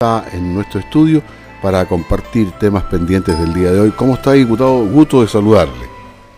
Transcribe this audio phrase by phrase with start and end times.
[0.00, 1.24] está en nuestro estudio
[1.60, 3.90] para compartir temas pendientes del día de hoy.
[3.90, 4.86] ¿Cómo está, diputado?
[4.86, 5.88] Gusto de saludarle.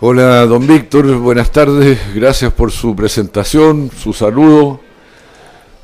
[0.01, 4.81] Hola, don Víctor, buenas tardes, gracias por su presentación, su saludo.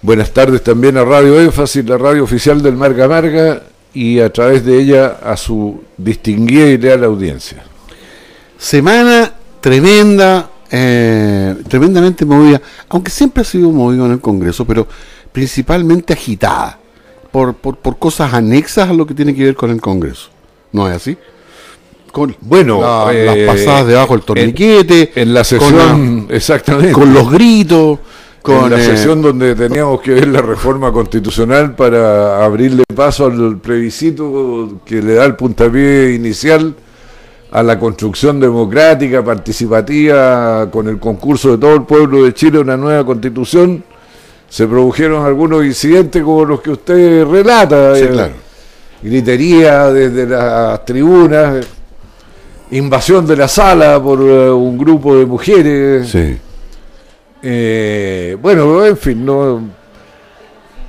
[0.01, 4.65] Buenas tardes también a Radio Énfasis, la radio oficial del Marga Marga, y a través
[4.65, 7.63] de ella a su distinguida y leal audiencia.
[8.57, 9.31] Semana
[9.61, 12.59] tremenda, eh, tremendamente movida,
[12.89, 14.89] aunque siempre ha sido movido en el Congreso, pero
[15.31, 16.86] principalmente agitada
[17.37, 20.31] por, por, por cosas anexas a lo que tiene que ver con el Congreso.
[20.73, 21.19] ¿No es así?
[22.11, 26.93] Con, bueno, la- eh, las pasadas debajo del torniquete, En la con, sesión, exactamente.
[26.93, 27.99] con los gritos,
[28.41, 33.27] con en la eh, sesión donde teníamos que ver la reforma constitucional para abrirle paso
[33.27, 36.75] al plebiscito que le da el puntapié inicial
[37.51, 42.79] a la construcción democrática, participativa, con el concurso de todo el pueblo de Chile, una
[42.79, 43.85] nueva constitución,
[44.49, 47.95] se produjeron algunos incidentes como los que usted relata.
[47.97, 48.33] Sí, eh, claro.
[49.03, 51.67] Gritería desde las tribunas,
[52.71, 56.09] invasión de la sala por eh, un grupo de mujeres.
[56.09, 56.39] Sí.
[57.43, 59.61] Eh, bueno, en fin, no,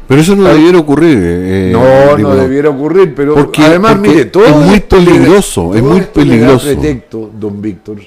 [0.08, 1.18] Pero eso no debiera ocurrir.
[1.22, 5.84] eh, no, no debiera ocurrir, pero Porque- además, porque mire, todo es muy peligroso, es
[5.84, 6.66] muy peligroso.
[6.68, 7.98] pretexto, don Víctor,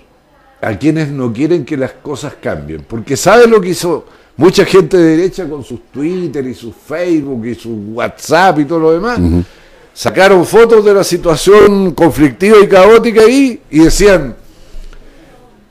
[0.62, 4.06] a quienes no quieren que las cosas cambien, porque sabe lo que hizo
[4.40, 8.80] mucha gente de derecha con sus Twitter y sus Facebook y sus WhatsApp y todo
[8.80, 9.20] lo demás.
[9.92, 14.34] Sacaron fotos de la situación conflictiva y caótica ahí y decían,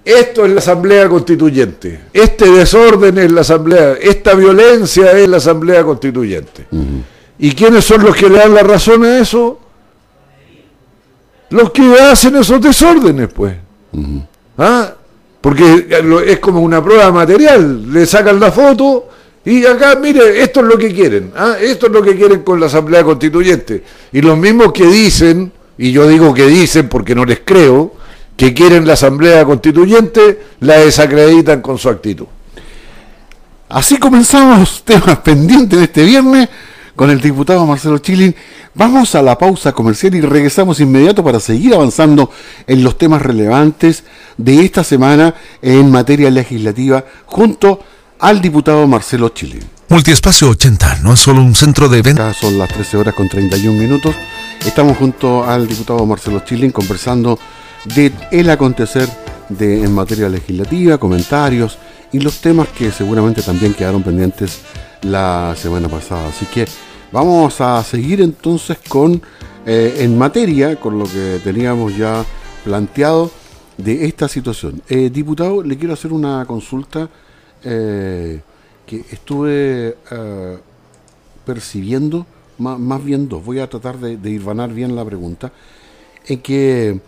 [0.06, 5.83] esto es la Asamblea Constituyente, este desorden es la Asamblea, esta violencia es la Asamblea
[5.83, 6.67] Constituyente.
[7.39, 9.59] ¿Y quiénes son los que le dan la razón a eso?
[11.50, 13.56] Los que hacen esos desórdenes, pues.
[14.59, 14.94] ¿Ah?
[15.42, 15.88] Porque
[16.28, 19.09] es como una prueba material, le sacan la foto
[19.45, 21.56] y acá, mire, esto es lo que quieren, ¿ah?
[21.62, 23.84] esto es lo que quieren con la Asamblea Constituyente.
[24.12, 27.94] Y los mismos que dicen, y yo digo que dicen porque no les creo,
[28.36, 32.26] que quieren la Asamblea Constituyente, la desacreditan con su actitud.
[33.70, 36.49] Así comenzamos temas pendientes de este viernes
[36.99, 38.36] con el diputado Marcelo Chilin.
[38.73, 42.30] Vamos a la pausa comercial y regresamos inmediato para seguir avanzando
[42.67, 44.04] en los temas relevantes
[44.36, 47.80] de esta semana en materia legislativa junto
[48.20, 49.64] al diputado Marcelo Chilin.
[49.87, 52.32] Multiespacio 80 no es solo un centro de venta.
[52.32, 54.14] Acá son las 13 horas con 31 minutos.
[54.66, 57.39] Estamos junto al diputado Marcelo Chilin conversando
[57.95, 59.08] de el acontecer
[59.48, 61.77] de, en materia legislativa, comentarios
[62.11, 64.60] y los temas que seguramente también quedaron pendientes
[65.04, 66.27] la semana pasada.
[66.27, 66.67] Así que
[67.11, 69.21] vamos a seguir entonces con
[69.65, 72.25] eh, en materia con lo que teníamos ya
[72.64, 73.31] planteado
[73.77, 74.81] de esta situación.
[74.89, 77.09] Eh, diputado, le quiero hacer una consulta
[77.64, 78.42] eh,
[78.86, 79.95] que estuve
[81.45, 82.25] percibiendo,
[82.58, 85.52] ma- más, bien dos, voy a tratar de, de irvanar bien la pregunta,
[86.25, 86.99] en que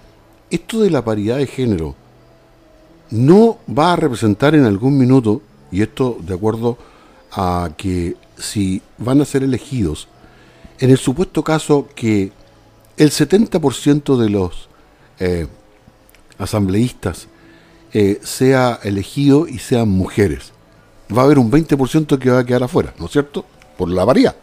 [0.49, 1.95] esto de la paridad de género
[3.09, 5.41] no va a representar en algún minuto,
[5.71, 6.77] y esto de acuerdo
[7.31, 10.07] a que si van a ser elegidos,
[10.79, 12.31] en el supuesto caso que
[12.97, 14.67] el 70% de los
[15.19, 15.47] eh,
[16.37, 17.27] asambleístas
[17.93, 20.51] eh, sea elegido y sean mujeres,
[21.15, 23.45] va a haber un 20% que va a quedar afuera, ¿no es cierto?
[23.77, 24.35] Por la paridad.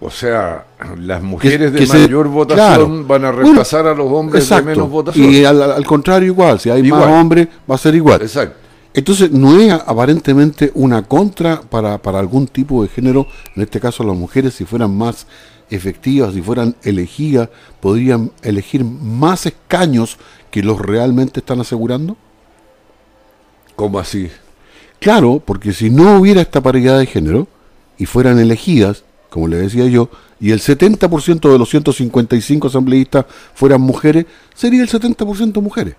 [0.00, 0.66] O sea,
[0.98, 3.04] las mujeres de que se- mayor votación claro.
[3.06, 5.30] van a Bueno, repasar a los hombres de menos votación.
[5.30, 8.20] Y al, al contrario igual, si hay más hombres va a ser igual.
[8.22, 8.65] Exacto.
[8.96, 14.02] Entonces no es aparentemente una contra para, para algún tipo de género, en este caso
[14.02, 15.26] las mujeres si fueran más
[15.68, 20.16] efectivas, si fueran elegidas, podrían elegir más escaños
[20.50, 22.16] que los realmente están asegurando.
[23.76, 24.30] ¿Cómo así?
[24.98, 27.48] Claro, porque si no hubiera esta paridad de género
[27.98, 30.08] y fueran elegidas, como le decía yo,
[30.40, 34.24] y el 70% de los 155 asambleístas fueran mujeres,
[34.54, 35.96] sería el 70% mujeres.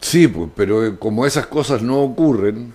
[0.00, 2.72] Sí, pues, pero eh, como esas cosas no ocurren,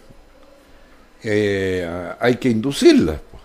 [1.24, 1.88] eh,
[2.20, 3.20] hay que inducirlas.
[3.32, 3.44] pues.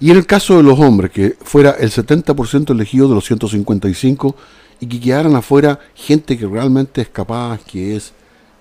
[0.00, 4.34] Y en el caso de los hombres, que fuera el 70% elegido de los 155
[4.80, 8.12] y que quedaran afuera gente que realmente es capaz, que es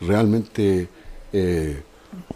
[0.01, 0.87] realmente...
[1.33, 1.81] eh,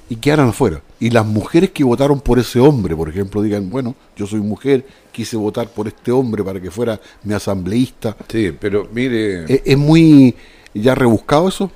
[0.09, 0.81] y quedaran afuera.
[0.99, 4.85] Y las mujeres que votaron por ese hombre, por ejemplo, digan, bueno, yo soy mujer,
[5.11, 8.15] quise votar por este hombre para que fuera mi asambleísta.
[8.29, 9.45] Sí, pero mire...
[9.45, 10.35] ¿Es, es muy
[10.73, 11.71] ya rebuscado eso?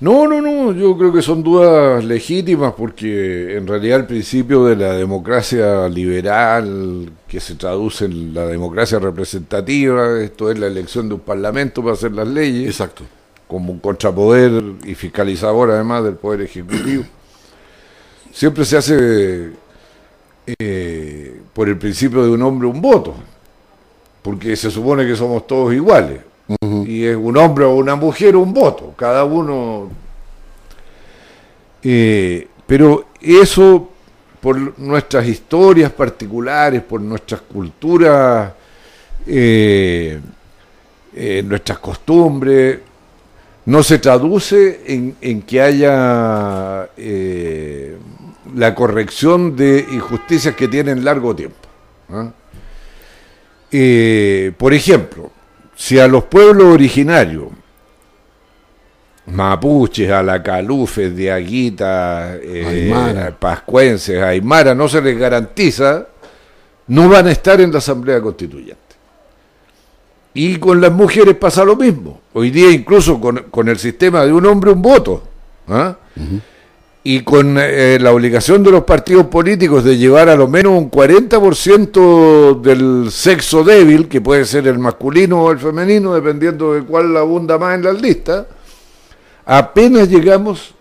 [0.00, 4.76] No, no, no, yo creo que son dudas legítimas porque en realidad el principio de
[4.76, 11.14] la democracia liberal, que se traduce en la democracia representativa, esto es la elección de
[11.16, 13.02] un parlamento para hacer las leyes, Exacto.
[13.48, 17.02] como un contrapoder y fiscalizador además del poder ejecutivo,
[18.32, 19.50] siempre se hace
[20.46, 23.16] eh, por el principio de un hombre un voto,
[24.22, 26.27] porque se supone que somos todos iguales.
[26.86, 29.90] Y es un hombre o una mujer un voto, cada uno...
[31.82, 33.90] Eh, pero eso,
[34.40, 38.52] por nuestras historias particulares, por nuestras culturas,
[39.26, 40.18] eh,
[41.14, 42.78] eh, nuestras costumbres,
[43.66, 44.80] no se traduce
[45.20, 46.88] en, que haya
[48.54, 51.68] la corrección de injusticias que tienen largo tiempo.
[54.58, 55.30] por ejemplo,
[55.78, 57.44] si a los pueblos originarios,
[59.26, 66.08] mapuches, alacalufes, diaguitas, eh, pascuenses, aymara, no se les garantiza,
[66.88, 68.76] no van a estar en la Asamblea Constituyente.
[70.34, 72.22] Y con las mujeres pasa lo mismo.
[72.32, 75.22] Hoy día incluso con, el sistema de un hombre un voto.
[75.68, 75.96] ¿ah?
[77.10, 80.90] Y con eh, la obligación de los partidos políticos de llevar a lo menos un
[80.90, 87.16] 40% del sexo débil, que puede ser el masculino o el femenino, dependiendo de cuál
[87.16, 88.44] abunda más en las listas,
[89.46, 90.74] apenas llegamos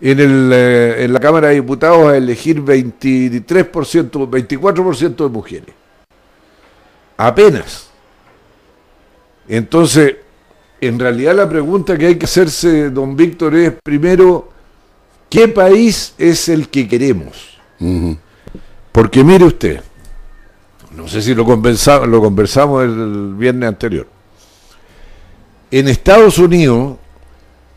[0.00, 5.74] en, el, eh, en la Cámara de Diputados a elegir 23%, 24% de mujeres.
[7.16, 7.90] Apenas.
[9.48, 10.14] Entonces,
[10.80, 14.54] en realidad la pregunta que hay que hacerse, don Víctor, es primero,
[15.28, 17.58] ¿Qué país es el que queremos?
[18.92, 19.80] Porque mire usted,
[20.96, 24.06] no sé si lo conversamos, lo conversamos el viernes anterior.
[25.70, 26.96] En Estados Unidos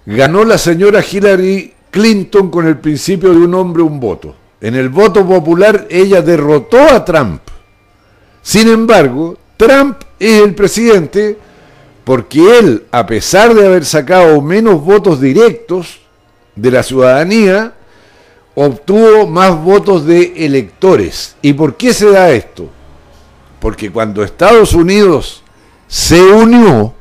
[0.06, 4.36] ganó la señora Hillary Clinton con el principio de un hombre, un voto.
[4.62, 7.42] En el voto popular ella derrotó a Trump.
[8.42, 11.38] Sin embargo, Trump es el presidente
[12.04, 16.00] porque él, a pesar de haber sacado menos votos directos,
[16.62, 17.74] de la ciudadanía
[18.56, 21.36] obtuvo más votos de electores.
[21.42, 22.70] ¿Y por qué se da esto?
[23.60, 25.44] Porque cuando Estados Unidos
[25.88, 26.94] se unió,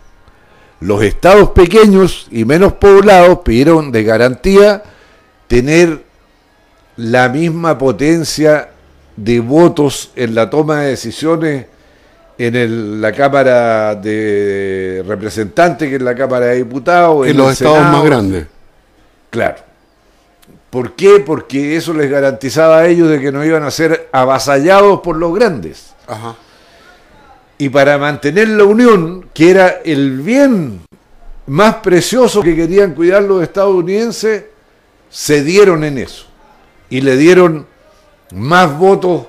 [0.80, 4.82] los estados pequeños y menos poblados pidieron de garantía
[5.48, 6.04] tener
[6.96, 8.70] la misma potencia
[9.16, 11.66] de votos en la toma de decisiones
[12.38, 17.26] en la Cámara de Representantes que en la Cámara de Diputados.
[17.26, 18.46] En, los estados más grandes.
[19.30, 19.56] Claro.
[20.70, 21.20] ¿Por qué?
[21.20, 25.34] Porque eso les garantizaba a ellos de que no iban a ser avasallados por los
[25.34, 25.94] grandes.
[27.56, 30.80] Y para mantener la unión, que era el bien
[31.46, 34.44] más precioso que querían cuidar los estadounidenses,
[35.08, 36.26] se dieron en eso.
[36.90, 37.66] Y le dieron
[38.34, 39.26] más votos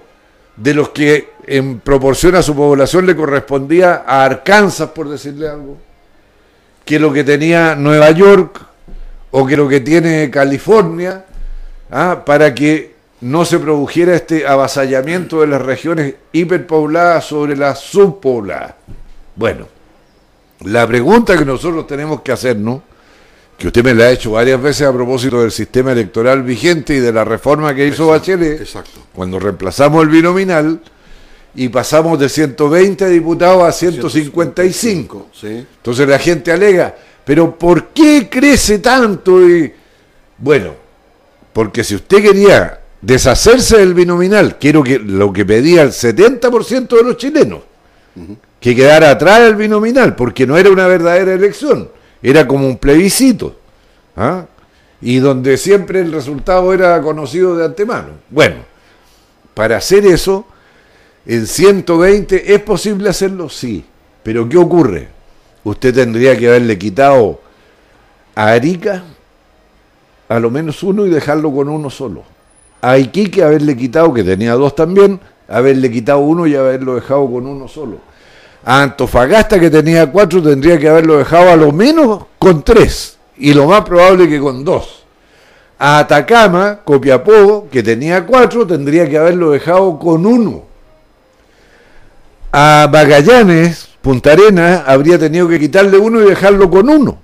[0.58, 5.78] de los que en proporción a su población le correspondía a Arkansas, por decirle algo,
[6.84, 8.69] que lo que tenía Nueva York,
[9.32, 11.26] o que lo que tiene California,
[11.92, 12.24] ¿ah?
[12.26, 18.76] para que no se produjera este avasallamiento de las regiones hiperpobladas sobre las subpobladas.
[19.36, 19.68] Bueno,
[20.62, 22.82] la pregunta que nosotros tenemos que hacernos,
[23.58, 27.00] que usted me la ha hecho varias veces a propósito del sistema electoral vigente y
[27.00, 28.68] de la reforma que hizo Bachelet,
[29.14, 30.82] cuando reemplazamos el binominal
[31.56, 35.28] y pasamos de 120 diputados a 155.
[35.44, 36.96] Entonces la gente alega,
[37.30, 39.48] pero ¿por qué crece tanto?
[39.48, 39.72] Y,
[40.40, 40.74] bueno,
[41.54, 47.04] porque si usted quería deshacerse del binominal, quiero que lo que pedía el 70% de
[47.04, 47.60] los chilenos,
[48.60, 51.90] que quedara atrás el binominal, porque no era una verdadera elección,
[52.24, 53.60] era como un plebiscito,
[54.18, 54.48] ¿ah?
[55.00, 58.10] y donde siempre el resultado era conocido de antemano.
[58.32, 58.56] Bueno,
[59.54, 60.48] para hacer eso,
[61.28, 63.86] en 120 es posible hacerlo, sí,
[64.24, 65.19] pero ¿qué ocurre?
[65.64, 67.40] Usted tendría que haberle quitado
[68.36, 69.04] a Arica
[70.30, 72.24] a lo menos uno y dejarlo con uno solo.
[72.82, 77.48] A Iquique haberle quitado, que tenía dos también, haberle quitado uno y haberlo dejado con
[77.48, 77.98] uno solo.
[78.64, 83.54] A Antofagasta, que tenía cuatro, tendría que haberlo dejado a lo menos con tres, y
[83.54, 85.04] lo más probable que con dos.
[85.80, 90.64] A Atacama, Copiapó, que tenía cuatro, tendría que haberlo dejado con uno.
[92.52, 97.18] A Magallanes, Punta Arena habría tenido que quitarle uno y dejarlo con uno.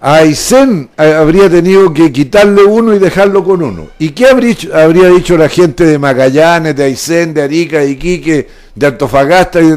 [0.00, 3.88] A Aysén eh, habría tenido que quitarle uno y dejarlo con uno.
[3.98, 8.86] ¿Y qué habría, dicho la gente de Magallanes, de Aysén, de Arica, de Iquique, de
[8.86, 9.60] Antofagasta?
[9.60, 9.76] Y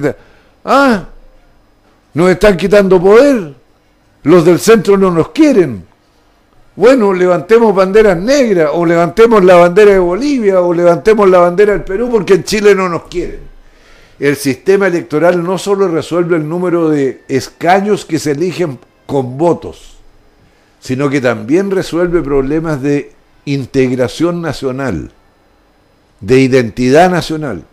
[0.64, 1.06] Ah,
[2.14, 3.56] nos están quitando poder.
[4.24, 5.84] Los del centro no nos quieren.
[6.76, 11.84] Bueno, levantemos banderas negras, o levantemos la bandera de Bolivia, o levantemos la bandera del
[11.84, 13.52] Perú, porque en Chile no nos quieren
[14.22, 19.98] el sistema electoral no solo resuelve el número de escaños que se eligen con votos,
[20.80, 23.14] sino que también resuelve problemas de
[23.46, 25.12] integración nacional,
[26.20, 27.66] de identidad nacional.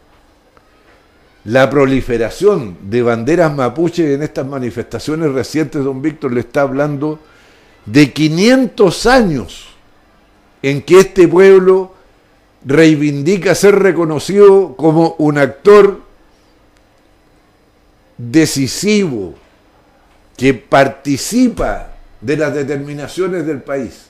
[1.45, 7.21] la proliferación de banderas mapuche en estas manifestaciones recientes, don Víctor le está hablando
[7.87, 9.69] de 500 años
[10.63, 11.95] en que este pueblo
[12.65, 16.08] reivindica ser reconocido como un actor
[18.19, 19.35] decisivo
[20.37, 24.07] que participa de las determinaciones del país.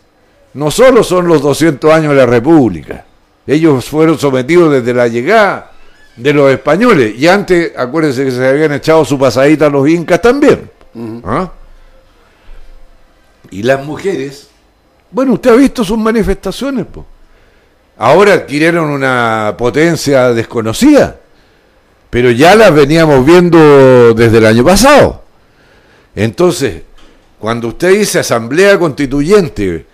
[0.55, 3.05] No solo son los 200 años de la República,
[3.47, 5.73] ellos fueron sometidos desde la llegada
[6.17, 7.15] de los españoles.
[7.17, 10.71] Y antes, acuérdense que se habían echado su pasadita a los incas también.
[11.25, 11.51] ¿Ah?
[13.51, 14.49] Y las mujeres,
[15.11, 16.87] bueno, usted ha visto sus manifestaciones,
[17.97, 21.17] ahora adquirieron una potencia desconocida,
[22.11, 25.23] pero ya las veníamos viendo desde el año pasado.
[26.15, 26.83] Entonces,
[27.39, 29.87] cuando usted dice asamblea constituyente,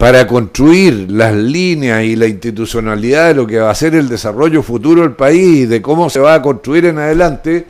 [0.00, 4.62] para construir las líneas y la institucionalidad de lo que va a ser el desarrollo
[4.62, 7.66] futuro del país y de cómo se va a construir en adelante,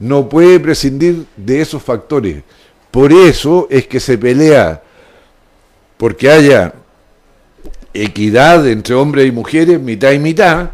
[0.00, 2.42] no puede prescindir de esos factores.
[2.90, 4.82] Por eso es que se pelea
[5.96, 6.74] porque haya
[7.94, 10.70] equidad entre hombres y mujeres, mitad y mitad,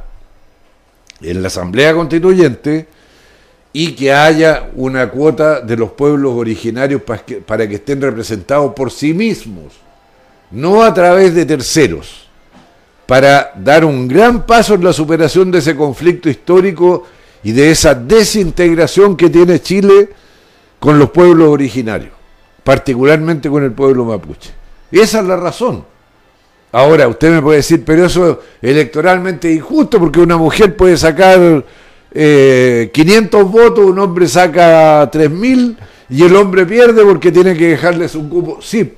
[1.25, 2.87] en la Asamblea Constituyente,
[3.73, 9.13] y que haya una cuota de los pueblos originarios para que, estén representados por sí
[9.13, 9.73] mismos
[10.53, 12.29] no a través de terceros,
[13.07, 17.05] para dar un gran paso en la superación de ese conflicto histórico
[17.43, 20.11] y de esa desintegración que tiene Chile
[20.79, 22.13] con los pueblos originarios,
[22.63, 24.51] particularmente con el pueblo mapuche.
[24.93, 25.85] Esa es la razón.
[26.75, 31.65] Ahora, usted me puede decir, pero eso es electoralmente injusto porque una mujer puede sacar
[32.13, 35.77] 500 eh, votos, un hombre saca 3.000
[36.11, 38.59] y el hombre pierde porque tiene que dejarles un cupo.
[38.61, 38.93] Sí,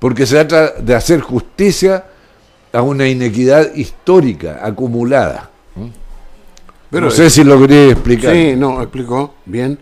[0.00, 2.06] porque se trata de hacer justicia
[2.72, 5.48] a una inequidad histórica acumulada.
[6.90, 8.34] Pero no sé si lo quería explicar.
[8.34, 9.78] Sí, no, explicó bien.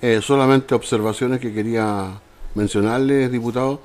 [0.00, 2.12] Eh, solamente observaciones que quería
[2.54, 3.80] mencionarles, diputado.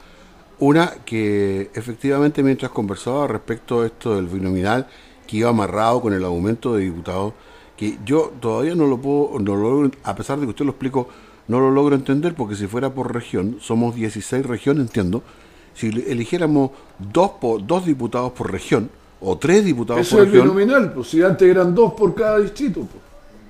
[0.60, 4.88] Una, que efectivamente mientras conversaba respecto a esto del binominal,
[5.28, 7.34] que iba amarrado con el aumento de diputados,
[7.76, 11.10] que yo todavía no lo puedo, no lo, a pesar de que usted lo explico,
[11.48, 15.24] no lo logro entender, porque si fuera por región, somos 16 regiones, entiendo,
[15.74, 17.32] si eligiéramos dos,
[17.64, 20.28] dos diputados por región, o tres diputados por región.
[20.28, 22.88] Eso es el binominal, pues si antes eran dos por cada distrito.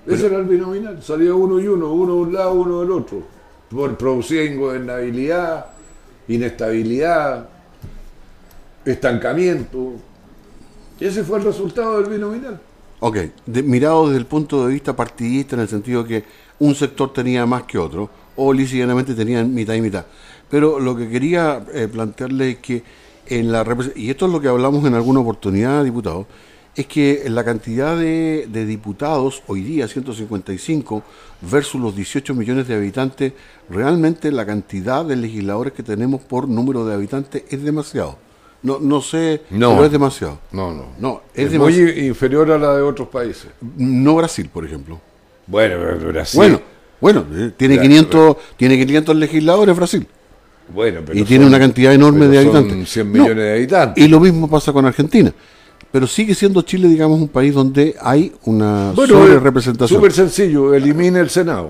[0.05, 0.17] Pues.
[0.17, 3.23] Ese era el binominal, salía uno y uno, uno de un lado, uno del otro.
[3.69, 5.74] Por, producía ingobernabilidad,
[6.27, 7.49] inestabilidad,
[8.85, 9.93] estancamiento.
[10.99, 12.59] Ese fue el resultado del binominal.
[12.99, 16.23] Ok, mirado desde el punto de vista partidista, en el sentido que
[16.59, 20.05] un sector tenía más que otro, o lícitamente tenían mitad y mitad.
[20.49, 22.83] Pero lo que quería eh, plantearle es que
[23.27, 23.65] en la
[23.95, 26.27] y esto es lo que hablamos en alguna oportunidad, diputado,
[26.75, 31.03] es que la cantidad de, diputados hoy día, 155,
[31.49, 33.33] versus los 18 millones de habitantes,
[33.69, 38.17] realmente la cantidad de legisladores que tenemos por número de habitantes es demasiado.
[38.61, 40.39] No, no sé, no, pero es demasiado.
[40.51, 40.85] No, no.
[40.99, 41.77] no es, muy
[42.07, 43.47] inferior a la de otros países.
[43.77, 44.99] No Brasil, por ejemplo.
[45.47, 45.77] Bueno,
[46.07, 46.37] Brasil.
[46.37, 46.61] Bueno,
[46.99, 50.07] bueno, eh, tiene, 500, tiene 500 legisladores Brasil.
[50.73, 52.89] Bueno, y tiene una cantidad enorme de habitantes.
[52.89, 54.03] 100 millones de habitantes.
[54.03, 55.31] Y lo mismo pasa con Argentina.
[55.95, 59.97] Pero sigue siendo Chile, digamos, un país donde hay una bueno, representación.
[59.97, 61.69] Súper sencillo, elimine el Senado.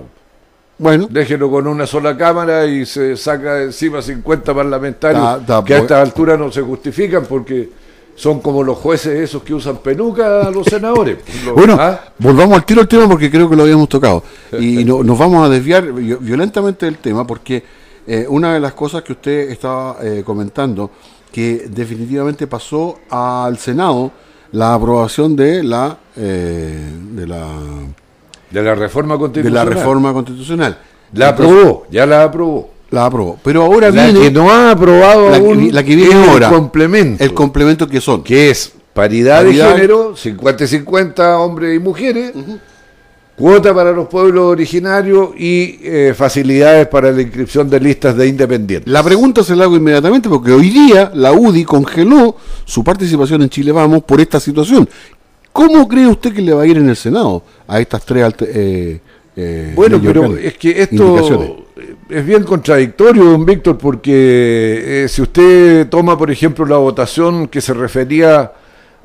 [0.78, 1.06] Bueno.
[1.08, 6.36] Déjelo con una sola cámara y se saca encima 50 parlamentarios que a esta altura
[6.36, 7.70] no se justifican porque
[8.16, 11.18] son como los jueces esos que usan peluca a los senadores.
[11.54, 12.06] bueno, ¿ah?
[12.18, 14.24] volvamos al tiro al tema porque creo que lo habíamos tocado.
[14.58, 17.62] Y nos vamos a desviar violentamente del tema porque
[18.08, 20.90] eh, una de las cosas que usted estaba eh, comentando,
[21.36, 24.10] que definitivamente pasó al Senado
[24.52, 27.46] la aprobación de la, eh, de la
[28.50, 29.66] de la reforma constitucional.
[29.66, 30.78] De la reforma constitucional.
[31.12, 32.70] La aprobó, ya la aprobó.
[32.88, 33.38] La aprobó.
[33.44, 36.46] Pero ahora la que no ha aprobado la, aún la que viene ahora.
[36.46, 37.22] El complemento.
[37.22, 38.24] El complemento que son.
[38.24, 42.32] Que es paridad, de género, 50 y 50 hombres y mujeres
[43.36, 48.90] cuota para los pueblos originarios y eh, facilidades para la inscripción de listas de independientes.
[48.90, 53.50] La pregunta se la hago inmediatamente porque hoy día la UDI congeló su participación en
[53.50, 54.88] Chile Vamos por esta situación.
[55.52, 59.00] ¿Cómo cree usted que le va a ir en el Senado a estas tres eh,
[59.36, 61.66] eh, Bueno, pero es que esto
[62.08, 67.74] es bien contradictorio, don Víctor, porque si usted toma, por ejemplo, la votación que se
[67.74, 68.52] refería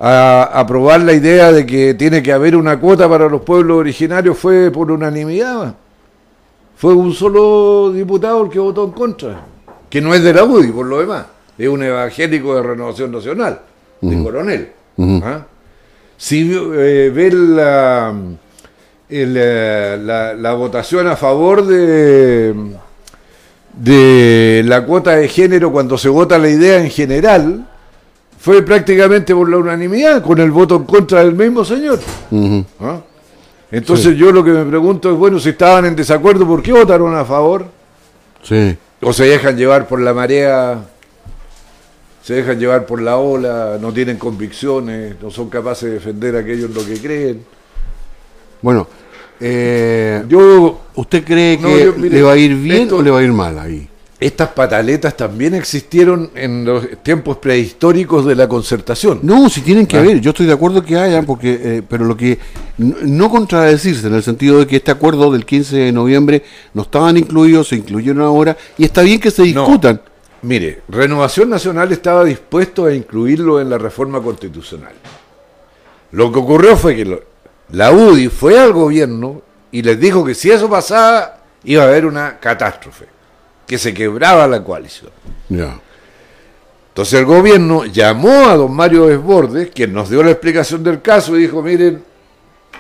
[0.03, 4.36] a aprobar la idea de que tiene que haber una cuota para los pueblos originarios
[4.36, 5.75] fue por unanimidad.
[6.75, 9.46] Fue un solo diputado el que votó en contra,
[9.88, 13.60] que no es de la UDI por lo demás, es un evangélico de Renovación Nacional,
[14.01, 14.72] de coronel.
[15.24, 15.46] ¿ah?
[16.17, 17.60] Si eh, ve el,
[19.08, 22.55] eh, la, la votación a favor de,
[23.77, 27.67] de la cuota de género cuando se vota la idea en general
[28.41, 32.00] fue prácticamente por la unanimidad, con el voto en contra del mismo señor.
[32.79, 33.00] ¿Ah?
[33.71, 37.15] Entonces yo lo que me pregunto es, bueno, si estaban en desacuerdo, ¿por qué votaron
[37.15, 37.65] a favor?
[38.43, 38.75] Sí.
[39.01, 40.79] O se dejan llevar por la marea,
[42.24, 46.65] se dejan llevar por la ola, no tienen convicciones, no son capaces de defender aquello
[46.65, 47.45] en lo que creen.
[48.62, 48.88] Bueno,
[49.39, 53.01] eh, Yo, ¿usted cree No, que yo, mire, le va a ir bien esto- o
[53.01, 53.88] le va a ir mal ahí?
[54.22, 59.20] Estas pataletas también existieron en los tiempos prehistóricos de la concertación.
[59.24, 60.01] No, si tienen que Ah.
[60.01, 62.38] haber, yo estoy de acuerdo que haya, porque, eh, pero lo que
[62.78, 67.18] no contradecirse en el sentido de que este acuerdo del 15 de noviembre no estaban
[67.18, 69.48] incluidos, se incluyeron ahora y está bien que se No.
[69.66, 70.00] discutan.
[70.44, 74.94] Mire, Renovación Nacional estaba dispuesto a incluirlo en la reforma constitucional.
[76.12, 77.22] Lo que ocurrió fue que lo-
[77.72, 82.06] la UDI fue al gobierno y les dijo que si eso pasaba iba a haber
[82.06, 83.06] una catástrofe,
[83.72, 85.12] que se quebraba la coalición.
[85.48, 85.80] Ya.
[86.90, 91.38] Entonces el gobierno llamó a don Mario Desbordes, quien nos dio la explicación del caso,
[91.38, 92.04] y dijo, miren,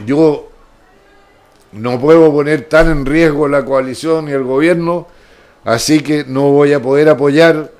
[0.05, 0.49] yo
[1.71, 5.07] no puedo poner tan en riesgo la coalición y el gobierno,
[5.63, 7.71] así que no voy a poder apoyar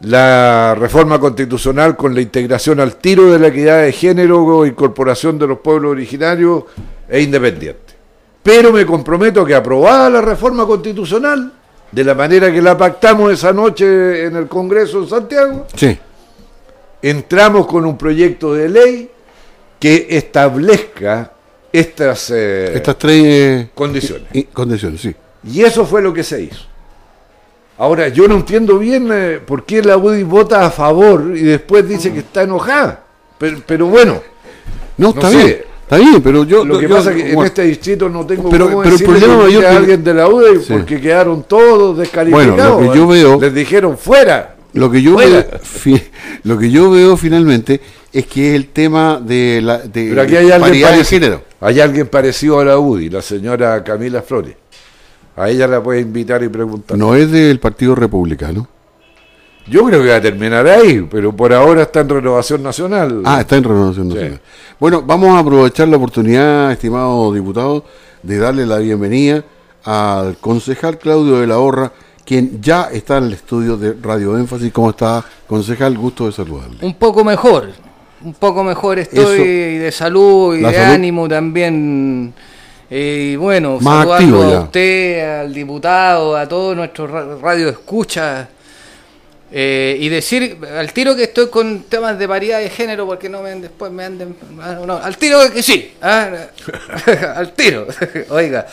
[0.00, 5.46] la reforma constitucional con la integración al tiro de la equidad de género, incorporación de
[5.46, 6.64] los pueblos originarios
[7.08, 7.94] e independientes.
[8.42, 11.52] Pero me comprometo que aprobada la reforma constitucional,
[11.92, 15.98] de la manera que la pactamos esa noche en el Congreso en Santiago, Sí.
[17.02, 19.10] entramos con un proyecto de ley
[19.78, 21.32] que establezca
[21.72, 24.26] estas eh, Estas tres eh, condiciones.
[24.32, 25.14] i- condiciones, sí.
[25.44, 26.64] Y eso fue lo que se hizo.
[27.78, 31.88] Ahora, yo no entiendo bien eh, por qué la UDI vota a favor y después
[31.88, 33.02] dice que está enojada.
[33.38, 34.20] Pero, pero bueno,
[34.98, 35.62] No, está bien.
[35.92, 36.64] Está bien, pero yo.
[36.64, 39.02] lo que yo- pasa es que en este distrito no tengo Pero- cómo pero el
[39.02, 40.72] problema que mayor a alguien de la UDI Sí.
[40.72, 42.56] porque quedaron todos descalificados.
[42.56, 43.18] Bueno, lo que yo ¿eh?
[43.22, 44.56] veo- Les dijeron fuera.
[44.74, 45.30] Lo que yo Fuera.
[45.30, 46.02] veo, fi-
[46.44, 47.78] lo que yo veo finalmente
[48.10, 51.42] es que es el tema de la de Pero aquí hay alguien, de parecido, género.
[51.60, 54.54] hay alguien parecido a la UDI, la señora Camila Flores.
[55.36, 56.96] A ella la puede invitar y preguntar.
[56.96, 58.66] No es del Partido Republicano.
[59.66, 63.22] Yo creo que va a terminar ahí, pero por ahora está en renovación nacional.
[63.24, 64.14] Ah, está en Renovación Sí.
[64.14, 64.40] Nacional.
[64.80, 67.84] Bueno, vamos a aprovechar la oportunidad, estimado diputado,
[68.22, 69.44] de darle la bienvenida
[69.84, 71.92] al concejal Claudio de la Horra,
[72.24, 74.72] quien ya está en el estudio de Radio Énfasis.
[74.72, 75.96] ¿Cómo está, concejal?
[75.96, 76.78] Gusto de saludarle.
[76.82, 77.68] Un poco mejor,
[78.24, 82.34] un poco mejor estoy Eso- de salud y de salud- ánimo también.
[82.90, 87.68] Eh, y bueno, Más activo a usted, al diputado, a todos nuestros ra- radio
[89.52, 93.42] escucha y decir al tiro que estoy con temas de paridad de género porque no
[93.42, 96.30] me después me anden ah, al tiro que sí ah,
[97.36, 97.86] al tiro
[98.30, 98.66] oiga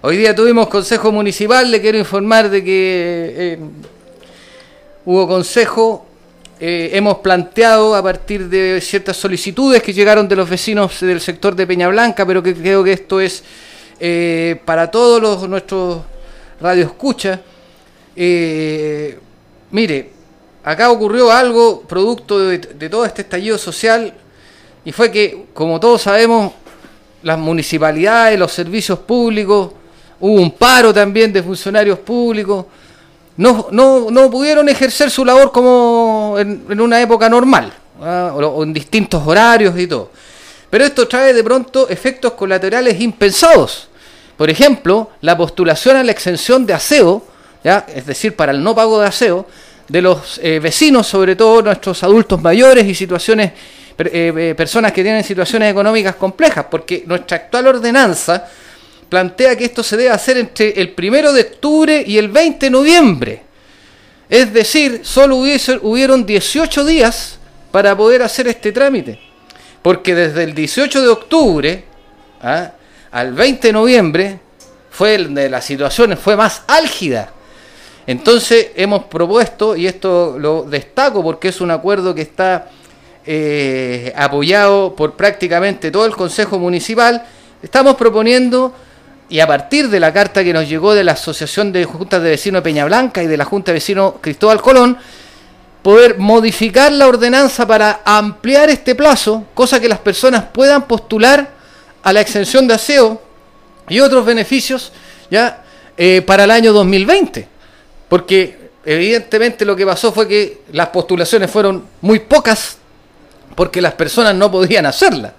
[0.00, 3.58] hoy día tuvimos consejo municipal le quiero informar de que eh,
[5.04, 6.06] hubo consejo
[6.60, 11.54] eh, hemos planteado a partir de ciertas solicitudes que llegaron de los vecinos del sector
[11.56, 13.42] de Peña Blanca, pero que creo que esto es
[13.98, 16.02] eh, para todos los nuestros
[16.60, 17.40] radioescuchas.
[18.14, 19.18] Eh,
[19.72, 20.10] mire,
[20.64, 24.14] acá ocurrió algo producto de, todo este estallido social
[24.84, 26.52] y fue que, como todos sabemos,
[27.22, 29.70] las municipalidades, los servicios públicos,
[30.20, 32.66] hubo un paro también de funcionarios públicos,
[33.36, 38.32] no, no, no pudieron ejercer su labor como en, una época normal, ¿ah?
[38.34, 40.10] o, o en distintos horarios y todo.
[40.70, 43.88] Pero esto trae de pronto efectos colaterales impensados.
[44.36, 47.22] Por ejemplo, la postulación a la exención de aseo,
[47.62, 47.86] ¿ya?
[47.94, 49.46] es decir, para el no pago de aseo,
[49.88, 53.52] de los eh, vecinos, sobre todo nuestros adultos mayores y situaciones,
[53.98, 58.46] eh, eh, personas que tienen situaciones económicas complejas, porque nuestra actual ordenanza
[59.08, 62.70] plantea que esto se debe hacer entre el primero de octubre y el 20 de
[62.70, 63.42] noviembre.
[64.28, 67.38] Es decir, solo hubiese- hubieron 18 días
[67.70, 69.20] para poder hacer este trámite.
[69.82, 71.84] Porque desde el 18 de octubre
[72.42, 72.72] ¿ah?
[73.12, 74.38] al 20 de noviembre
[74.90, 77.33] fue el de la situación fue más álgida.
[78.06, 82.68] Entonces hemos propuesto, y esto lo destaco porque es un acuerdo que está
[83.26, 87.24] eh, apoyado por prácticamente todo el Consejo Municipal,
[87.62, 88.74] estamos proponiendo,
[89.30, 92.30] y a partir de la carta que nos llegó de la Asociación de Juntas de
[92.30, 94.98] Vecinos de Peña Blanca y de la Junta de Vecinos Cristóbal Colón,
[95.82, 101.50] poder modificar la ordenanza para ampliar este plazo, cosa que las personas puedan postular
[102.02, 103.20] a la exención de aseo
[103.88, 104.92] y otros beneficios
[105.30, 105.62] ya
[105.96, 107.53] eh, para el año 2020.
[108.08, 112.78] Porque evidentemente lo que pasó fue que las postulaciones fueron muy pocas
[113.54, 115.32] porque las personas no podían hacerlas.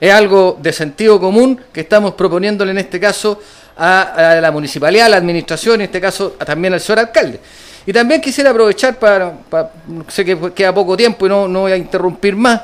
[0.00, 3.40] Es algo de sentido común que estamos proponiéndole en este caso
[3.76, 7.40] a, la municipalidad, a la administración, en este caso también al señor alcalde.
[7.84, 9.32] Y también quisiera aprovechar para,
[10.08, 12.62] sé que queda poco tiempo y no, no voy a interrumpir más,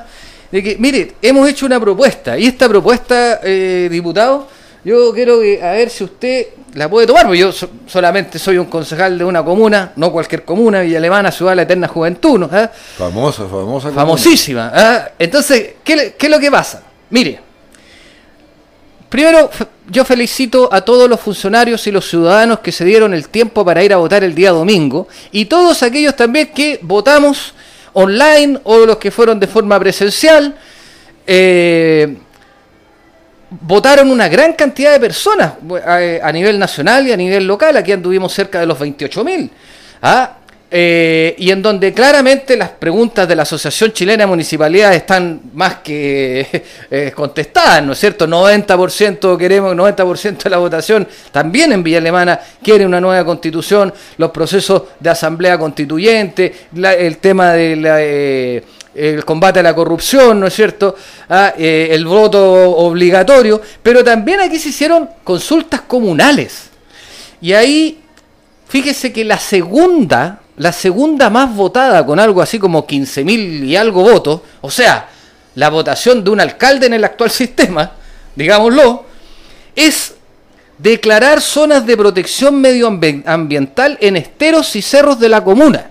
[0.51, 4.47] de que, mire, hemos hecho una propuesta y esta propuesta, eh, diputado,
[4.85, 7.51] yo quiero que, a ver si usted la puede tomar, porque yo
[7.87, 11.61] solamente soy un concejal de una comuna, no cualquier comuna, Villa Alemana, Ciudad de la
[11.63, 12.49] Eterna Juventud, ¿no?
[12.51, 12.69] ¿Ah?
[12.97, 13.91] Famosa, famosa.
[13.91, 14.71] Famosísima.
[14.71, 15.09] ¿ah?
[15.17, 16.83] Entonces, ¿qué, ¿qué es lo que pasa?
[17.09, 17.39] Mire,
[19.09, 19.49] primero
[19.89, 23.83] yo felicito a todos los funcionarios y los ciudadanos que se dieron el tiempo para
[23.83, 27.55] ir a votar el día domingo y todos aquellos también que votamos
[27.93, 30.55] online o los que fueron de forma presencial.
[31.25, 32.17] Eh,
[33.61, 35.53] votaron una gran cantidad de personas
[36.21, 37.77] a, nivel nacional y a nivel local.
[37.77, 39.49] Aquí anduvimos cerca de los 28.000.
[40.01, 40.37] ¿ah?
[40.71, 45.75] Eh, y en donde claramente las preguntas de la Asociación Chilena de Municipalidades están más
[45.75, 48.27] que eh, contestadas, ¿no es cierto?
[48.27, 54.31] 90% queremos, 90% de la votación también en Villa Alemana quiere una nueva constitución, los
[54.31, 57.97] procesos de asamblea constituyente, el tema de la...
[58.97, 60.95] Eh, combate a la corrupción, ¿no es cierto?
[61.27, 62.41] Ah, eh, el voto
[62.77, 66.69] obligatorio, pero también aquí se hicieron consultas comunales.
[67.41, 67.99] Y ahí,
[68.69, 74.03] fíjese que la segunda, la segunda más votada con algo así como 15.000 y algo
[74.03, 75.09] votos, o sea,
[75.55, 77.91] la votación de un alcalde en el actual sistema,
[78.35, 79.05] digámoslo,
[79.75, 80.15] es
[80.77, 85.89] declarar zonas de protección medioambiental en esteros y cerros de la comuna.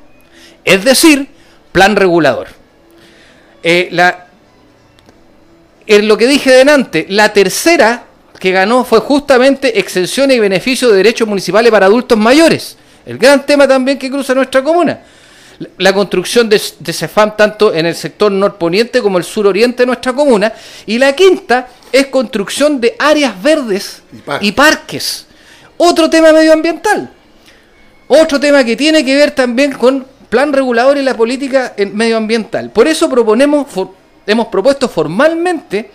[0.65, 1.29] Es decir,
[1.73, 2.49] plan regulador.
[3.63, 3.91] Eh,
[5.87, 8.05] en lo que dije delante, la tercera
[8.39, 12.77] que ganó fue justamente exenciones y beneficios de derechos municipales para adultos mayores.
[13.07, 15.01] El gran tema también que cruza nuestra comuna.
[15.79, 20.53] La construcción de, CEFAM tanto en el sector norponiente como el suroriente de nuestra comuna.
[20.87, 24.03] Y la quinta es construcción de áreas verdes
[24.41, 25.27] y parques.
[25.77, 27.11] Otro tema medioambiental.
[28.09, 32.71] Otro tema que tiene que ver también con plan regulador y la política medioambiental.
[32.71, 33.67] Por eso proponemos,
[34.27, 35.91] hemos propuesto formalmente,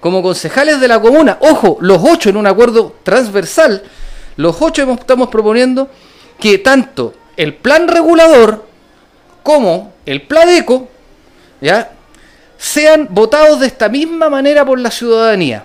[0.00, 3.82] como concejales de la comuna, ojo, los ocho en un acuerdo transversal,
[4.36, 5.90] los ocho estamos proponiendo
[6.42, 8.66] que tanto el plan regulador
[9.44, 10.88] como el Pladeco
[11.60, 11.92] ¿ya?
[12.58, 15.64] sean votados de esta misma manera por la ciudadanía.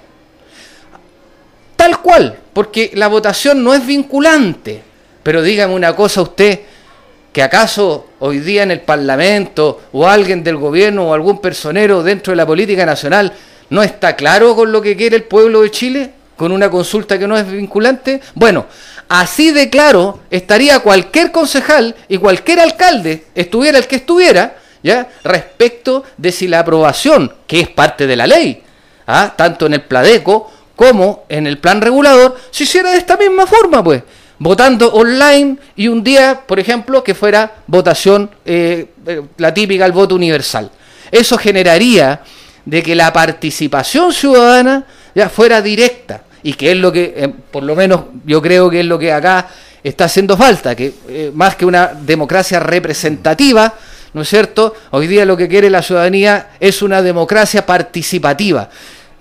[1.76, 4.84] Tal cual, porque la votación no es vinculante.
[5.24, 6.60] Pero dígame una cosa usted,
[7.34, 12.34] que acaso hoy día en el Parlamento o alguien del gobierno o algún personero dentro
[12.34, 13.34] de la política nacional
[13.72, 17.28] no está claro con lo que quiere el pueblo de Chile, con una consulta que
[17.28, 18.22] no es vinculante.
[18.36, 18.68] Bueno,
[19.10, 25.10] así de claro estaría cualquier concejal y cualquier alcalde, estuviera el que estuviera, ¿ya?
[25.24, 28.64] respecto de si la aprobación, que es parte de la ley,
[29.08, 29.34] ¿ah?
[29.36, 33.84] tanto en el Pladeco como en el plan regulador, se hiciera de esta misma forma,
[33.84, 34.04] pues
[34.38, 39.92] votando online y un día, por ejemplo, que fuera votación, eh, eh, la típica, el
[39.92, 40.70] voto universal.
[41.10, 42.22] Eso generaría
[42.64, 47.64] de que la participación ciudadana ya fuera directa y que es lo que, eh, por
[47.64, 49.48] lo menos yo creo que es lo que acá
[49.84, 53.74] está haciendo falta, que más que una democracia representativa,
[54.14, 54.74] ¿no es cierto?
[54.92, 58.70] Hoy día lo que quiere la ciudadanía es una democracia participativa.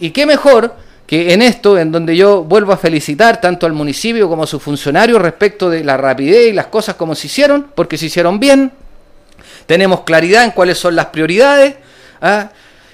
[0.01, 0.75] Y qué mejor
[1.07, 4.63] que en esto, en donde yo vuelvo a felicitar tanto al municipio como a sus
[4.63, 8.73] funcionarios respecto de la rapidez y las cosas como se hicieron, porque se hicieron bien,
[9.67, 11.77] tenemos claridad en cuáles son las prioridades.
[12.21, 12.51] ¿ah?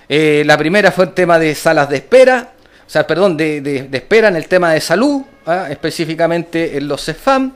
[0.08, 2.52] Eh, la primera fue el tema de salas de espera,
[2.92, 5.68] sea, perdón, de, espera en el tema de salud, ¿ah?
[5.70, 7.54] específicamente en los CEFAM.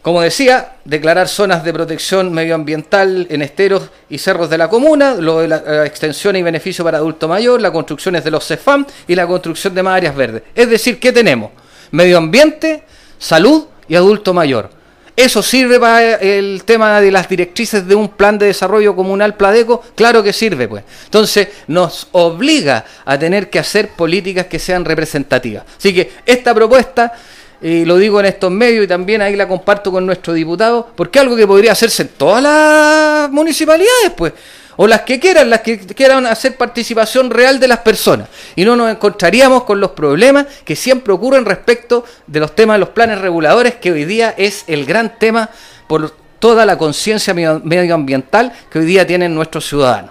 [0.00, 5.40] Como decía, declarar zonas de protección medioambiental en esteros y cerros de la comuna, lo
[5.40, 9.26] de la, extensión y beneficio para adulto mayor, las construcciones de los CEFAM y la
[9.26, 10.42] construcción de más áreas verdes.
[10.54, 11.50] Es decir, ¿qué tenemos?
[11.90, 12.82] Medio ambiente,
[13.18, 14.70] salud y adulto mayor.
[15.16, 19.82] ¿Eso sirve para el tema de las directrices de un plan de desarrollo comunal Pladeco?
[19.94, 20.84] Claro que sirve, pues.
[21.04, 25.64] Entonces, nos obliga a tener que hacer políticas que sean representativas.
[25.78, 27.14] Así que esta propuesta
[27.62, 31.18] y lo digo en estos medios y también ahí la comparto con nuestro diputado, porque
[31.18, 34.34] algo que podría hacerse en todas las municipalidades, pues,
[34.76, 38.28] o las que quieran, las que quieran hacer participación real de las personas.
[38.54, 42.80] Y no nos encontraríamos con los problemas que siempre ocurren respecto de los temas de
[42.80, 45.50] los planes reguladores, que hoy día es el gran tema
[45.86, 50.10] por toda la conciencia medioambiental que hoy día tienen nuestros ciudadanos.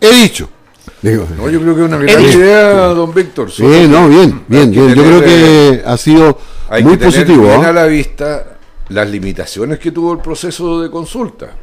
[0.00, 0.50] He dicho.
[1.02, 3.50] no, yo creo que es una gran idea, don Víctor.
[3.50, 4.94] Sí, no, bien, bien, bien.
[4.94, 6.38] Yo creo que ha sido
[6.82, 7.44] muy positivo.
[7.44, 8.56] Bien a la vista
[8.88, 11.54] las limitaciones que tuvo el proceso de consulta.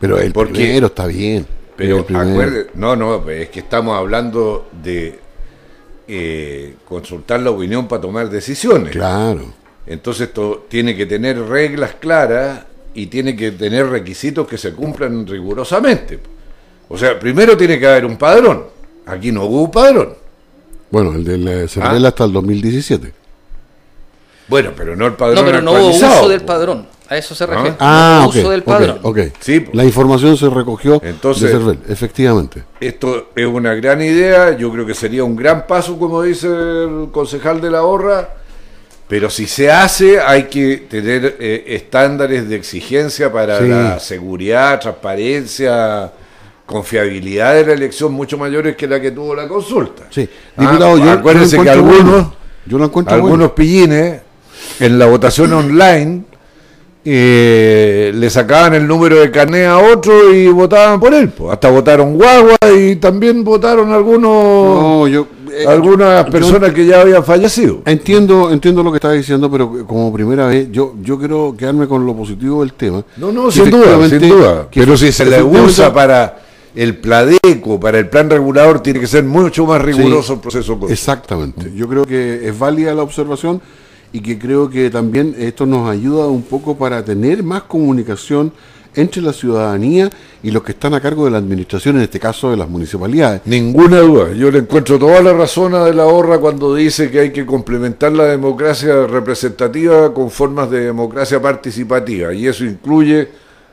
[0.00, 1.46] Pero el Porque, primero está bien.
[1.76, 5.18] Pero acuerde, no, no, es que estamos hablando de
[6.08, 8.92] eh, consultar la opinión para tomar decisiones.
[8.92, 9.52] Claro.
[9.86, 15.26] Entonces esto tiene que tener reglas claras y tiene que tener requisitos que se cumplan
[15.26, 16.18] rigurosamente.
[16.88, 18.64] O sea, primero tiene que haber un padrón.
[19.06, 20.14] Aquí no hubo un padrón.
[20.90, 21.96] Bueno, el del eh, Ah.
[22.04, 23.12] Hasta el 2017.
[24.48, 26.86] Bueno, pero no el padrón No, pero no hubo uso del padrón.
[27.10, 27.74] A eso se refiere.
[27.80, 28.36] Ah, No hubo ok.
[28.36, 28.98] uso del padrón.
[29.02, 29.18] ok.
[29.40, 29.70] Sí, po.
[29.74, 32.64] La información se recogió Entonces- de Cervel, efectivamente.
[32.80, 37.08] Esto es una gran idea, yo creo que sería un gran paso, como dice el
[37.10, 38.28] concejal de la Horra,
[39.08, 43.68] pero si se hace hay que tener eh, estándares de exigencia para Sí.
[43.68, 46.12] la seguridad, transparencia,
[46.66, 50.04] confiabilidad de la elección mucho mayores que la que tuvo la consulta.
[50.10, 50.28] Sí.
[50.58, 52.34] Ah, Diputado, yo, acuérdense yo que algunos, bueno.
[52.66, 53.54] Yo lo encuentro algunos bueno.
[53.54, 54.20] pillines
[54.78, 56.24] en la votación online
[57.04, 61.28] eh, le sacaban el número de carné a otro y votaban por él.
[61.30, 61.50] po.
[61.50, 67.00] Hasta votaron guagua y también votaron algunos No, yo, eh, algunas yo personas que ya
[67.00, 67.82] habían fallecido.
[67.86, 72.04] entiendo, entiendo lo que estás diciendo, pero como primera vez, yo, yo quiero quedarme con
[72.04, 73.02] lo positivo del tema.
[73.16, 74.68] No, no, sin duda, sin duda.
[74.72, 76.42] Pero si se le usa para
[76.74, 80.78] el Pladeco, para el plan regulador, tiene que ser mucho más riguroso Sí, el proceso.
[80.88, 81.72] Exactamente.
[81.74, 83.60] Yo creo que es válida la observación
[84.12, 88.52] y que creo que también esto nos ayuda un poco para tener más comunicación
[88.94, 90.10] entre la ciudadanía
[90.42, 93.42] y los que están a cargo de la administración, en este caso de las municipalidades.
[93.44, 94.32] Ninguna duda.
[94.32, 97.46] Yo le encuentro toda la razón a De la Horra cuando dice que hay que
[97.46, 102.32] complementar la democracia representativa con formas de democracia participativa.
[102.32, 103.28] Y eso incluye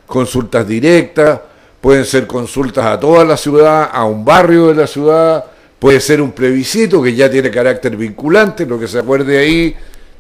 [0.06, 1.40] consultas directas,
[1.82, 5.46] pueden ser consultas a toda la ciudad, a un barrio de la ciudad,
[5.80, 9.76] puede ser un plebiscito que ya tiene carácter vinculante, lo que se acuerde ahí,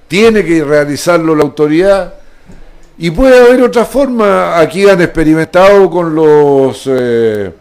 [0.08, 2.13] tiene que realizarlo la autoridad.
[2.98, 4.58] Y puede haber otra forma.
[4.58, 7.52] Aquí han experimentado con los eh,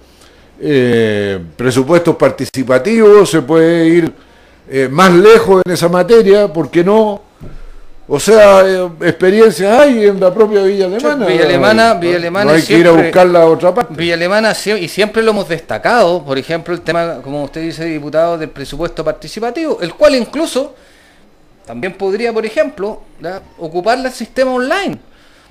[0.61, 4.13] eh, presupuestos participativos, se puede ir
[4.71, 7.21] eh, más lejos en esa materia, ¿por qué no?
[8.07, 11.27] O sea, eh, experiencias hay en la propia Villa Alemana.
[11.27, 13.95] Villa Alemana- Villa Alemana No hay que ir a buscarla a otra parte.
[13.97, 18.39] Villa Alemana y siempre lo hemos destacado, por ejemplo, el tema, como usted dice, diputado,
[18.39, 20.75] del presupuesto participativo, el cual incluso
[21.67, 23.41] también podría, por ejemplo, ¿ya?
[23.59, 24.99] ocupar el sistema online.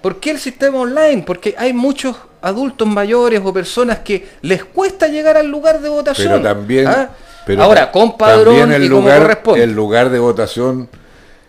[0.01, 1.23] ¿Por qué el sistema online?
[1.25, 6.27] Porque hay muchos adultos mayores o personas que les cuesta llegar al lugar de votación.
[6.29, 6.87] Pero también.
[6.87, 7.09] ¿ah?
[7.45, 9.63] pero Ahora, con padrón también el y como lugar, corresponde.
[9.63, 10.89] El lugar de votación,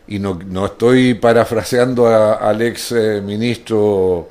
[0.07, 4.29] y no, no estoy parafraseando a- al ex eh, ministro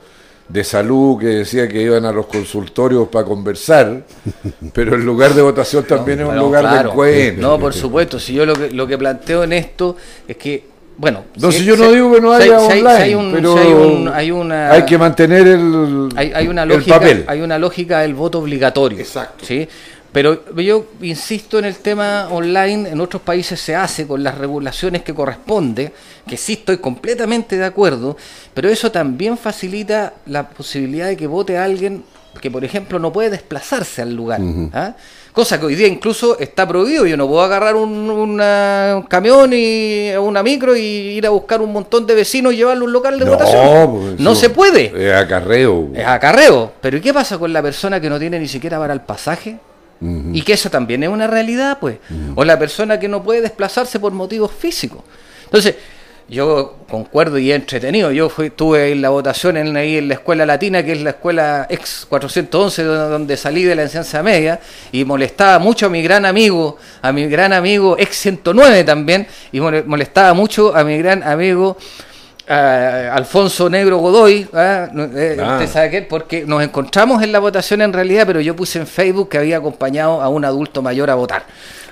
[0.54, 4.04] de salud que decía que iban a los consultorios para conversar,
[4.74, 7.42] pero el lugar de votación también es un lugar de encuentro.
[7.42, 8.20] No, por supuesto.
[8.20, 9.96] Si yo lo que, lo que planteo en esto
[10.28, 10.64] es que,
[10.96, 11.24] bueno.
[11.40, 14.08] No, si yo no digo que no haya si online, hay un- pero hay, un-
[14.10, 17.24] hay una, hay que mantener el, hay, hay una el lógica, papel.
[17.26, 19.00] hay una lógica del voto obligatorio.
[19.00, 19.44] Exacto.
[19.46, 19.68] ¿sí?
[20.14, 25.02] Pero yo insisto en el tema online, en otros países se hace con las regulaciones
[25.02, 25.92] que corresponde,
[26.28, 28.16] que sí estoy completamente de acuerdo,
[28.54, 32.04] pero eso también facilita la posibilidad de que vote alguien
[32.40, 34.40] que, por ejemplo, no puede desplazarse al lugar.
[34.74, 34.96] ¿ah?
[35.34, 37.06] Cosa que hoy día incluso está prohibido.
[37.08, 41.60] Yo no puedo agarrar un, una- un camión y una micro y ir a buscar
[41.62, 43.92] un montón de vecinos y llevarlo a un local de votación.
[44.00, 44.92] pues, no se puede.
[45.10, 45.90] Es acarreo.
[45.96, 46.72] Es acarreo.
[46.82, 49.58] Pero ¿y qué pasa con la persona que no tiene ni siquiera para el pasaje?
[50.34, 51.98] Y que eso también es una realidad, pues.
[52.36, 55.02] O la persona que no puede desplazarse por motivos físicos.
[55.46, 55.76] Entonces,
[56.30, 58.12] yo concuerdo y entretenido.
[58.12, 61.12] Yo fui, estuve en la votación en, ahí en la escuela latina, que es la
[61.12, 64.60] escuela ex 411, donde, salí de la enseñanza media,
[64.92, 69.60] y molestaba mucho a mi gran amigo, a mi gran amigo ex 109 también, y
[69.60, 71.78] mole- molestaba mucho a mi gran amigo
[72.48, 74.48] a Alfonso Negro Godoy.
[74.52, 75.54] No, eh, Ah.
[75.60, 76.02] ¿usted sabe qué?
[76.02, 79.58] Porque nos encontramos en la votación en realidad, pero yo puse en Facebook que había
[79.58, 81.44] acompañado a un adulto mayor a votar.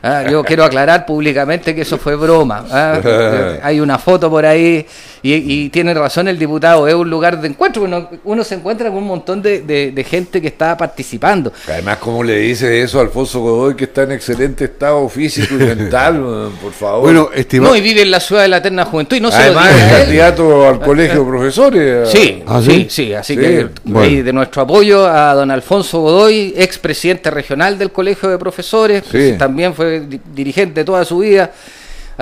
[0.04, 2.66] Ah, Yo quiero aclarar públicamente que eso fue broma.
[2.72, 3.00] ¿ah?
[3.04, 4.86] Eh, Hay una foto por ahí
[5.24, 8.90] y, y tiene razón el diputado, es un lugar de encuentro, uno, uno se encuentra
[8.90, 11.52] con un montón de, de- de gente que está participando.
[11.68, 15.58] Además, ¿cómo le dice eso a Alfonso Godoy, que está en excelente estado físico y
[15.60, 16.22] mental?
[16.62, 17.02] por favor.
[17.02, 17.72] Bueno, estimado.
[17.74, 19.72] No, y vive en la ciudad de la eterna juventud y no se lo Además,
[19.76, 22.10] es candidato al colegio de profesores.
[22.10, 22.88] Sí, ¿Ah, sí, sí?
[22.90, 24.24] sí, así Sí, que bueno.
[24.24, 29.36] de nuestro apoyo a don Alfonso Godoy, ex presidente regional del Colegio de Profesores, Sí.
[29.38, 31.52] también fue di- dirigente toda su vida.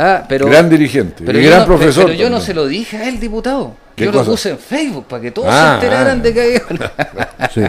[0.01, 2.95] Ah, pero, Gran dirigente pero y gran no, profesor Pero yo no se lo dije
[2.97, 3.73] a él, diputado.
[3.95, 4.23] ¿Qué Yo cosa?
[4.23, 6.23] lo puse en Facebook para que todos Ah, se enteraran ah.
[6.23, 6.61] de que había.
[7.53, 7.61] Sí.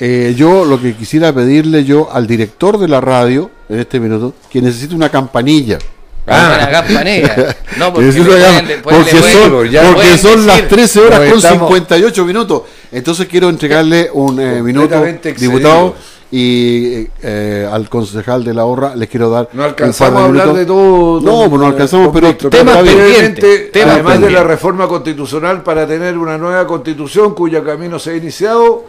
[0.00, 4.34] Eh, yo lo que quisiera pedirle yo al director de la radio en este minuto,
[4.50, 5.78] que necesita una campanilla.
[6.26, 7.56] Ah, una campanilla.
[7.78, 11.68] No, porque, pueden- pueden- pueden- son, ya porque son las decir- 13 horas con estamos
[11.68, 12.62] 58 minutos.
[12.92, 15.02] Entonces quiero entregarle un eh, minuto,
[15.38, 15.94] diputado.
[16.30, 19.48] Y eh, al concejal de la Horra les quiero dar.
[19.54, 21.20] No alcanzamos a hablar de todo.
[21.22, 23.70] No, pues no alcanzamos, pero tema pendiente.
[23.82, 28.84] Además de la reforma constitucional para tener una nueva constitución cuyo camino se ha iniciado,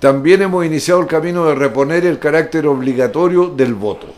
[0.00, 4.08] también hemos iniciado el camino de reponer el carácter obligatorio del voto.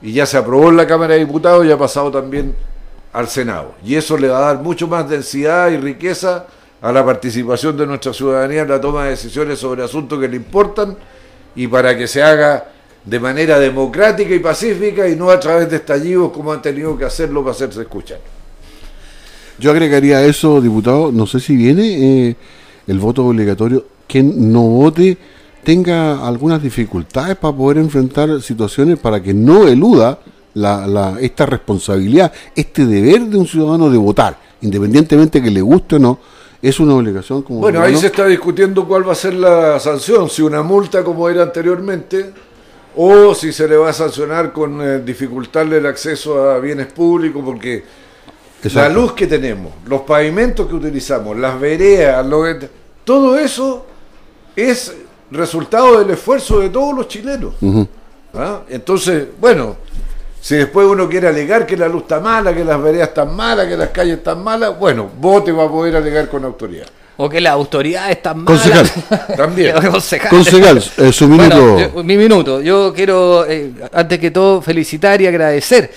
[0.00, 2.54] Y ya se aprobó en la Cámara de Diputados y ha pasado también
[3.12, 3.74] al Senado.
[3.84, 6.46] Y eso le va a dar mucho más densidad y riqueza
[6.80, 10.36] a la participación de nuestra ciudadanía en la toma de decisiones sobre asuntos que le
[10.36, 10.96] importan
[11.54, 12.68] y para que se haga
[13.04, 17.04] de manera democrática y pacífica y no a través de estallidos como han tenido que
[17.04, 18.20] hacerlo para hacerse escuchar.
[19.58, 22.36] Yo agregaría eso, diputado, no sé si viene eh,
[22.86, 25.16] el voto obligatorio, quien no vote
[25.62, 30.18] tenga algunas dificultades para poder enfrentar situaciones para que no eluda
[30.54, 35.98] la, esta responsabilidad, este deber de un ciudadano de votar, independientemente que le guste o
[35.98, 36.18] no,
[36.62, 40.30] es una obligación como Bueno, ahí se está discutiendo cuál va a ser la sanción,
[40.30, 42.32] si una multa como era anteriormente
[42.96, 47.42] o si se le va a sancionar con eh, dificultarle el acceso a bienes públicos
[47.44, 47.82] porque
[48.74, 52.24] la luz que tenemos, los pavimentos que utilizamos, las veredas,
[53.04, 53.86] todo eso
[54.54, 54.94] es
[55.32, 57.54] resultado del esfuerzo de todos los chilenos.
[58.34, 58.60] ¿Ah?
[58.68, 59.76] Entonces, bueno,
[60.42, 63.68] si después uno quiere alegar que la luz está mala, que las veredas están malas,
[63.68, 66.86] que las calles están malas, bueno, vos te vas a poder alegar con autoridad.
[67.16, 68.46] O que la autoridad está mala.
[68.46, 68.90] Concejal.
[69.36, 69.76] También.
[70.30, 72.02] Concejal, eh, su minuto.
[72.02, 72.60] mi minuto.
[72.60, 75.92] Yo quiero, eh, antes que todo, felicitar y agradecer.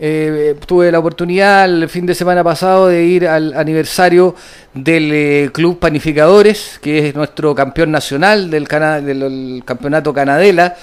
[0.00, 4.34] Eh, tuve la oportunidad el fin de semana pasado de ir al aniversario
[4.74, 10.74] del Club Panificadores, que es nuestro campeón nacional del, del campeonato Canadela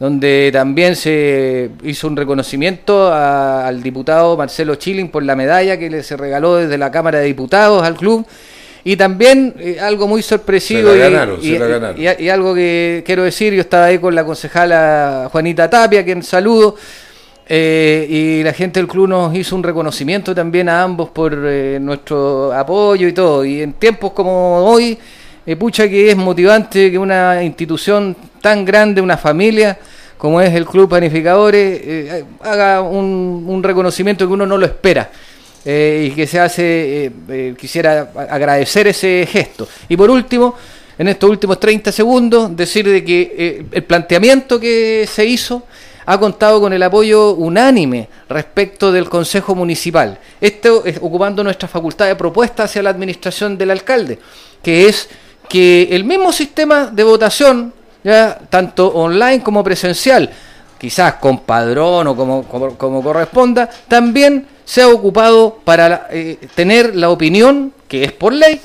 [0.00, 6.02] donde también se hizo un reconocimiento al diputado Marcelo Chilling por la medalla que le
[6.02, 8.26] se regaló desde la Cámara de Diputados al club.
[8.82, 14.14] Y también eh, algo muy sorpresivo y, algo que quiero decir, yo estaba ahí con
[14.14, 16.76] la concejala Juanita Tapia, quien saludo,
[17.46, 21.78] eh, y la gente del club nos hizo un reconocimiento también a ambos por eh,
[21.78, 23.44] nuestro apoyo y todo.
[23.44, 24.98] Y en tiempos como hoy,
[25.58, 29.78] pucha que es motivante que una institución tan grande, una familia,
[30.16, 35.10] como es el Club Panificadores, eh, haga un, reconocimiento que uno no lo espera.
[35.64, 39.68] Eh, y que se hace, eh, quisiera agradecer ese gesto.
[39.90, 40.54] Y por último,
[40.98, 45.66] en estos últimos 30 segundos, decir de que el planteamiento que se hizo
[46.06, 50.18] ha contado con el apoyo unánime respecto del Consejo Municipal.
[50.40, 54.18] Esto es ocupando nuestra facultad de propuesta hacia la administración del alcalde,
[54.62, 55.08] que es
[55.48, 60.30] que el mismo sistema de votación ya tanto online como presencial,
[60.78, 67.10] quizás con padrón o como, como, corresponda, también se ha ocupado para eh, tener la
[67.10, 68.60] opinión, que es por ley,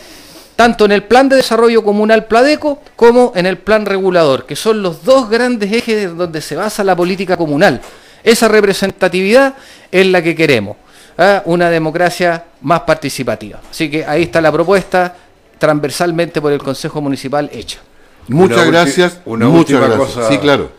[0.55, 4.81] tanto en el plan de desarrollo comunal Pladeco como en el plan regulador, que son
[4.81, 7.81] los dos grandes ejes donde se basa la política comunal.
[8.23, 9.55] Esa representatividad
[9.91, 10.77] es la que queremos,
[11.17, 11.41] ¿ah?
[11.45, 13.59] una democracia más participativa.
[13.69, 15.15] Así que ahí está la propuesta
[15.57, 17.79] transversalmente por el Consejo Municipal hecha.
[18.27, 19.21] Muchas gracias.
[19.25, 20.27] Una última cosa.
[20.29, 20.69] Sí, claro.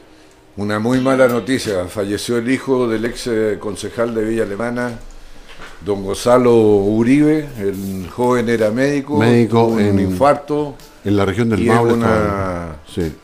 [0.57, 1.85] Una muy mala noticia.
[1.85, 4.99] Falleció el hijo del ex eh, concejal de Villa Alemana,
[5.85, 7.47] don Gonzalo Uribe.
[7.59, 9.19] El joven era médico.
[9.19, 9.79] Médico.
[9.79, 10.75] en, un infarto.
[11.05, 12.77] En la región del y Es una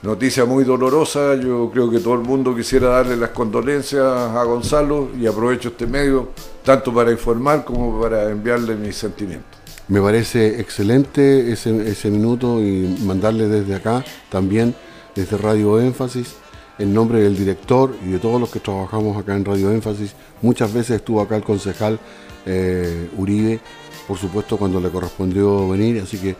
[0.03, 1.35] noticia muy dolorosa.
[1.37, 5.87] Yo creo que todo el mundo quisiera darle las condolencias a Gonzalo y aprovecho este
[5.87, 6.29] medio
[6.63, 9.62] tanto para informar como para enviarle mis sentimientos.
[9.89, 14.75] Me parece excelente ese, ese minuto y mandarle desde acá también,
[15.15, 16.35] desde Radio Énfasis,
[16.79, 20.15] en nombre del director y de todos los que trabajamos acá en Radio Énfasis.
[20.41, 21.99] Muchas veces estuvo acá el concejal
[22.47, 23.61] eh, Uribe,
[24.07, 26.37] por supuesto cuando le correspondió venir, así que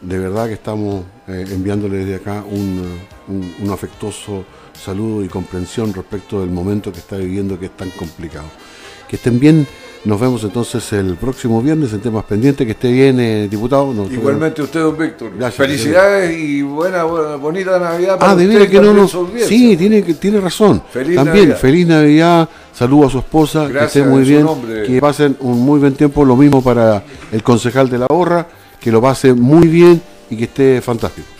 [0.00, 6.40] de verdad que estamos eh, enviándole desde acá un, un, afectuoso saludo y comprensión respecto
[6.40, 8.46] del momento que está viviendo que es tan complicado.
[9.08, 9.66] Que estén bien
[10.06, 12.64] nos vemos entonces el próximo viernes en temas pendientes.
[12.64, 13.92] Que esté bien, eh, diputado.
[14.10, 15.32] Igualmente usted, don Víctor.
[15.50, 19.08] Felicidades y buena, bonita Navidad para ah, de que no, no.
[19.08, 20.82] Sí, tiene, tiene razón.
[20.90, 21.58] Feliz También, Navidad.
[21.58, 22.48] feliz Navidad.
[22.72, 23.68] Saludo a su esposa.
[23.70, 24.46] que esté muy bien.
[24.86, 26.24] Que pasen un muy buen tiempo.
[26.24, 27.02] Lo mismo para
[27.32, 28.46] el concejal de la Horra.
[28.80, 30.00] Que lo pase muy bien
[30.30, 31.35] y que esté fantástico.